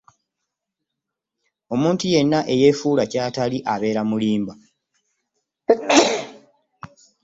Omuntu 1.73 2.05
yenna 2.13 2.39
eyeefuula 2.53 3.03
ky'atali 3.11 3.57
abeera 3.73 4.01
mulimba. 4.09 4.53